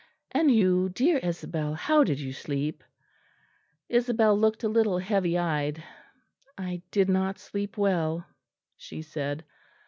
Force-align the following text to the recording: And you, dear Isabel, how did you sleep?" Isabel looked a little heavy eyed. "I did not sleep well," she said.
And 0.31 0.49
you, 0.49 0.89
dear 0.89 1.17
Isabel, 1.19 1.75
how 1.75 2.03
did 2.03 2.19
you 2.19 2.33
sleep?" 2.33 2.83
Isabel 3.87 4.35
looked 4.35 4.63
a 4.63 4.67
little 4.67 4.97
heavy 4.97 5.37
eyed. 5.37 5.83
"I 6.57 6.81
did 6.89 7.07
not 7.07 7.37
sleep 7.37 7.77
well," 7.77 8.25
she 8.77 9.03
said. 9.03 9.45